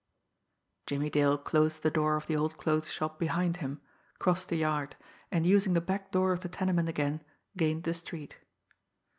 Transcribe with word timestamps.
Jimmie 0.87 1.11
Dale 1.11 1.37
closed 1.37 1.83
the 1.83 1.91
door 1.91 2.15
of 2.15 2.25
the 2.25 2.35
old 2.35 2.57
clothes 2.57 2.89
shop 2.89 3.19
behind 3.19 3.57
him, 3.57 3.81
crossed 4.17 4.49
the 4.49 4.55
yard, 4.57 4.95
and 5.31 5.45
using 5.45 5.73
the 5.73 5.79
back 5.79 6.11
door 6.11 6.33
of 6.33 6.39
the 6.39 6.49
tenement 6.49 6.89
again; 6.89 7.21
gained 7.55 7.83
the 7.83 7.93
street. 7.93 8.39